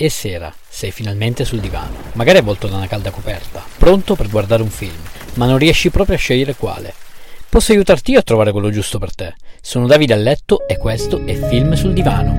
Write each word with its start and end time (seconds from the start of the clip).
È 0.00 0.08
sera, 0.08 0.50
sei 0.66 0.92
finalmente 0.92 1.44
sul 1.44 1.60
divano, 1.60 1.94
magari 2.14 2.38
avvolto 2.38 2.66
da 2.66 2.76
una 2.76 2.86
calda 2.86 3.10
coperta, 3.10 3.62
pronto 3.76 4.14
per 4.14 4.30
guardare 4.30 4.62
un 4.62 4.70
film, 4.70 4.96
ma 5.34 5.44
non 5.44 5.58
riesci 5.58 5.90
proprio 5.90 6.16
a 6.16 6.18
scegliere 6.18 6.54
quale. 6.54 6.94
Posso 7.50 7.72
aiutarti 7.72 8.12
io 8.12 8.20
a 8.20 8.22
trovare 8.22 8.50
quello 8.50 8.70
giusto 8.70 8.98
per 8.98 9.14
te. 9.14 9.34
Sono 9.60 9.86
Davide 9.86 10.14
a 10.14 10.16
letto 10.16 10.66
e 10.66 10.78
questo 10.78 11.26
è 11.26 11.34
Film 11.34 11.74
sul 11.74 11.92
divano. 11.92 12.32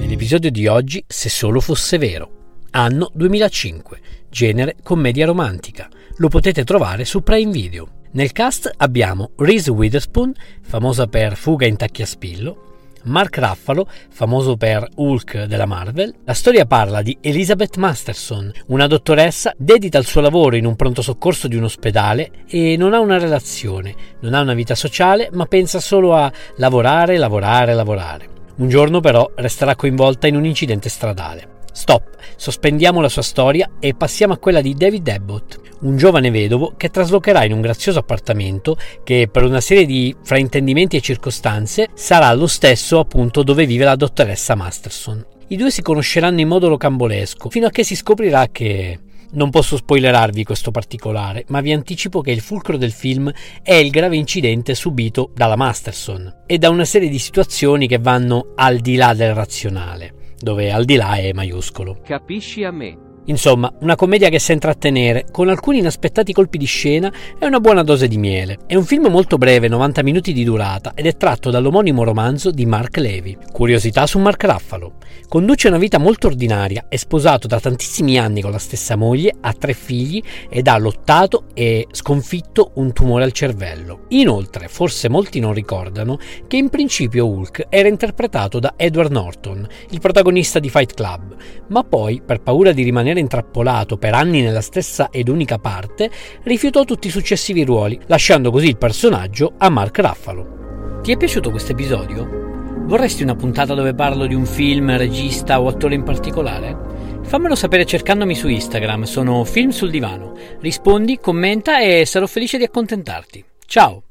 Nell'episodio 0.00 0.50
di 0.50 0.66
oggi, 0.66 1.04
Se 1.06 1.28
solo 1.28 1.60
fosse 1.60 1.98
vero. 1.98 2.56
Anno 2.72 3.08
2005, 3.14 4.00
genere 4.28 4.74
commedia 4.82 5.26
romantica. 5.26 5.88
Lo 6.16 6.26
potete 6.26 6.64
trovare 6.64 7.04
su 7.04 7.22
Prime 7.22 7.52
Video. 7.52 7.86
Nel 8.14 8.32
cast 8.32 8.68
abbiamo 8.76 9.30
Reese 9.36 9.70
Witherspoon, 9.70 10.32
famosa 10.62 11.06
per 11.06 11.36
Fuga 11.36 11.66
in 11.66 11.76
tacchi 11.76 12.02
a 12.02 12.06
spillo, 12.06 12.71
Mark 13.04 13.38
Ruffalo, 13.38 13.86
famoso 14.10 14.56
per 14.56 14.88
Hulk 14.94 15.44
della 15.44 15.66
Marvel. 15.66 16.14
La 16.24 16.34
storia 16.34 16.66
parla 16.66 17.02
di 17.02 17.16
Elizabeth 17.20 17.76
Masterson, 17.76 18.52
una 18.66 18.86
dottoressa 18.86 19.52
dedita 19.56 19.98
al 19.98 20.04
suo 20.04 20.20
lavoro 20.20 20.56
in 20.56 20.66
un 20.66 20.76
pronto 20.76 21.02
soccorso 21.02 21.48
di 21.48 21.56
un 21.56 21.64
ospedale 21.64 22.30
e 22.46 22.76
non 22.76 22.94
ha 22.94 23.00
una 23.00 23.18
relazione, 23.18 23.94
non 24.20 24.34
ha 24.34 24.40
una 24.40 24.54
vita 24.54 24.74
sociale, 24.74 25.28
ma 25.32 25.46
pensa 25.46 25.80
solo 25.80 26.14
a 26.14 26.32
lavorare, 26.56 27.16
lavorare, 27.18 27.74
lavorare. 27.74 28.28
Un 28.56 28.68
giorno 28.68 29.00
però 29.00 29.30
resterà 29.36 29.74
coinvolta 29.74 30.26
in 30.26 30.36
un 30.36 30.44
incidente 30.44 30.88
stradale. 30.88 31.51
Stop, 31.72 32.16
sospendiamo 32.36 33.00
la 33.00 33.08
sua 33.08 33.22
storia 33.22 33.72
e 33.80 33.94
passiamo 33.94 34.34
a 34.34 34.38
quella 34.38 34.60
di 34.60 34.74
David 34.74 35.08
Abbott, 35.08 35.60
un 35.80 35.96
giovane 35.96 36.30
vedovo 36.30 36.74
che 36.76 36.90
traslocherà 36.90 37.44
in 37.44 37.52
un 37.52 37.62
grazioso 37.62 37.98
appartamento 37.98 38.76
che 39.02 39.28
per 39.32 39.44
una 39.44 39.60
serie 39.60 39.86
di 39.86 40.14
fraintendimenti 40.22 40.96
e 40.96 41.00
circostanze 41.00 41.88
sarà 41.94 42.32
lo 42.34 42.46
stesso 42.46 42.98
appunto 42.98 43.42
dove 43.42 43.64
vive 43.64 43.84
la 43.84 43.96
dottoressa 43.96 44.54
Masterson. 44.54 45.24
I 45.48 45.56
due 45.56 45.70
si 45.70 45.82
conosceranno 45.82 46.40
in 46.40 46.48
modo 46.48 46.68
rocambolesco 46.68 47.48
fino 47.48 47.66
a 47.66 47.70
che 47.70 47.84
si 47.84 47.96
scoprirà 47.96 48.48
che 48.52 48.98
non 49.32 49.48
posso 49.48 49.78
spoilerarvi 49.78 50.44
questo 50.44 50.70
particolare, 50.70 51.44
ma 51.48 51.62
vi 51.62 51.72
anticipo 51.72 52.20
che 52.20 52.32
il 52.32 52.42
fulcro 52.42 52.76
del 52.76 52.92
film 52.92 53.32
è 53.62 53.72
il 53.72 53.88
grave 53.90 54.16
incidente 54.16 54.74
subito 54.74 55.30
dalla 55.34 55.56
Masterson 55.56 56.42
e 56.46 56.58
da 56.58 56.68
una 56.68 56.84
serie 56.84 57.08
di 57.08 57.18
situazioni 57.18 57.88
che 57.88 57.98
vanno 57.98 58.52
al 58.56 58.78
di 58.78 58.96
là 58.96 59.14
del 59.14 59.34
razionale 59.34 60.20
dove 60.42 60.72
al 60.72 60.84
di 60.84 60.96
là 60.96 61.14
è 61.16 61.32
maiuscolo. 61.32 61.98
Capisci 62.04 62.64
a 62.64 62.70
me? 62.70 63.11
Insomma, 63.26 63.72
una 63.80 63.94
commedia 63.94 64.28
che 64.28 64.40
sa 64.40 64.52
intrattenere, 64.52 65.26
con 65.30 65.48
alcuni 65.48 65.78
inaspettati 65.78 66.32
colpi 66.32 66.58
di 66.58 66.64
scena 66.64 67.12
e 67.38 67.46
una 67.46 67.60
buona 67.60 67.84
dose 67.84 68.08
di 68.08 68.18
miele. 68.18 68.58
È 68.66 68.74
un 68.74 68.84
film 68.84 69.06
molto 69.06 69.38
breve, 69.38 69.68
90 69.68 70.02
minuti 70.02 70.32
di 70.32 70.42
durata, 70.42 70.92
ed 70.94 71.06
è 71.06 71.16
tratto 71.16 71.50
dall'omonimo 71.50 72.02
romanzo 72.02 72.50
di 72.50 72.66
Mark 72.66 72.96
Levy. 72.96 73.36
Curiosità 73.52 74.06
su 74.08 74.18
Mark 74.18 74.42
Ruffalo. 74.42 74.94
Conduce 75.28 75.68
una 75.68 75.78
vita 75.78 75.98
molto 75.98 76.26
ordinaria, 76.26 76.86
è 76.88 76.96
sposato 76.96 77.46
da 77.46 77.60
tantissimi 77.60 78.18
anni 78.18 78.42
con 78.42 78.50
la 78.50 78.58
stessa 78.58 78.96
moglie, 78.96 79.34
ha 79.40 79.52
tre 79.52 79.72
figli 79.72 80.22
ed 80.50 80.66
ha 80.66 80.76
lottato 80.76 81.44
e 81.54 81.86
sconfitto 81.90 82.72
un 82.74 82.92
tumore 82.92 83.24
al 83.24 83.32
cervello. 83.32 84.06
Inoltre, 84.08 84.68
forse 84.68 85.08
molti 85.08 85.38
non 85.38 85.54
ricordano 85.54 86.18
che 86.46 86.56
in 86.56 86.68
principio 86.68 87.28
Hulk 87.28 87.66
era 87.68 87.88
interpretato 87.88 88.58
da 88.58 88.74
Edward 88.76 89.12
Norton, 89.12 89.66
il 89.90 90.00
protagonista 90.00 90.58
di 90.58 90.68
Fight 90.68 90.94
Club, 90.94 91.36
ma 91.68 91.84
poi, 91.84 92.20
per 92.24 92.40
paura 92.40 92.72
di 92.72 92.82
rimanere 92.82 93.11
rimanere 93.12 93.20
intrappolato 93.20 93.96
per 93.96 94.14
anni 94.14 94.40
nella 94.40 94.60
stessa 94.60 95.08
ed 95.10 95.28
unica 95.28 95.58
parte, 95.58 96.10
rifiutò 96.42 96.84
tutti 96.84 97.08
i 97.08 97.10
successivi 97.10 97.64
ruoli, 97.64 97.98
lasciando 98.06 98.50
così 98.50 98.68
il 98.68 98.78
personaggio 98.78 99.52
a 99.58 99.68
Mark 99.68 99.98
Ruffalo. 99.98 101.00
Ti 101.02 101.12
è 101.12 101.16
piaciuto 101.16 101.50
questo 101.50 101.72
episodio? 101.72 102.40
Vorresti 102.84 103.22
una 103.22 103.36
puntata 103.36 103.74
dove 103.74 103.94
parlo 103.94 104.26
di 104.26 104.34
un 104.34 104.46
film, 104.46 104.96
regista 104.96 105.60
o 105.60 105.68
attore 105.68 105.94
in 105.94 106.02
particolare? 106.02 106.90
Fammelo 107.22 107.54
sapere 107.54 107.84
cercandomi 107.84 108.34
su 108.34 108.48
Instagram, 108.48 109.04
sono 109.04 109.44
Film 109.44 109.70
sul 109.70 109.90
Divano. 109.90 110.34
Rispondi, 110.60 111.18
commenta 111.18 111.80
e 111.80 112.04
sarò 112.04 112.26
felice 112.26 112.58
di 112.58 112.64
accontentarti. 112.64 113.44
Ciao! 113.66 114.02